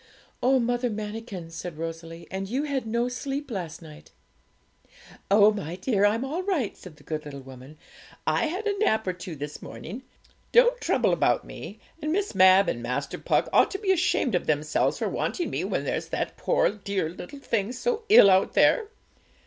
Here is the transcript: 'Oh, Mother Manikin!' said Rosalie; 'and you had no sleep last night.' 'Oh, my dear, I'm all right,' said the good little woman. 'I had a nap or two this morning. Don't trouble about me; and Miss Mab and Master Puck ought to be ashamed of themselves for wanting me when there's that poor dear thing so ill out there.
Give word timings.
'Oh, 0.41 0.59
Mother 0.59 0.89
Manikin!' 0.89 1.51
said 1.51 1.77
Rosalie; 1.77 2.27
'and 2.31 2.49
you 2.49 2.63
had 2.63 2.87
no 2.87 3.07
sleep 3.07 3.51
last 3.51 3.83
night.' 3.83 4.09
'Oh, 5.29 5.51
my 5.53 5.75
dear, 5.75 6.07
I'm 6.07 6.25
all 6.25 6.41
right,' 6.41 6.75
said 6.75 6.95
the 6.95 7.03
good 7.03 7.23
little 7.23 7.41
woman. 7.43 7.77
'I 8.25 8.45
had 8.47 8.65
a 8.65 8.75
nap 8.79 9.05
or 9.05 9.13
two 9.13 9.35
this 9.35 9.61
morning. 9.61 10.01
Don't 10.51 10.81
trouble 10.81 11.13
about 11.13 11.45
me; 11.45 11.79
and 12.01 12.11
Miss 12.11 12.33
Mab 12.33 12.67
and 12.67 12.81
Master 12.81 13.19
Puck 13.19 13.47
ought 13.53 13.69
to 13.69 13.77
be 13.77 13.91
ashamed 13.91 14.33
of 14.33 14.47
themselves 14.47 14.97
for 14.97 15.07
wanting 15.07 15.51
me 15.51 15.63
when 15.63 15.83
there's 15.85 16.07
that 16.07 16.35
poor 16.35 16.71
dear 16.71 17.11
thing 17.13 17.71
so 17.71 18.03
ill 18.09 18.31
out 18.31 18.55
there. 18.55 18.87